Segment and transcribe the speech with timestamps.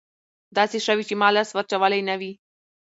[0.57, 2.31] داسې شوي چې ما لاس ور اچولى نه وي.